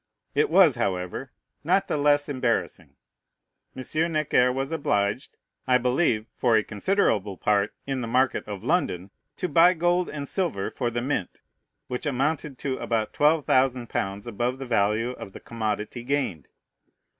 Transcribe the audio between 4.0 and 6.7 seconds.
Necker was obliged (I believe, for a